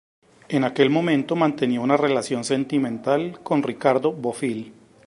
[0.49, 4.73] En aquel momento mantenía una relación sentimental con Ricardo Bofill.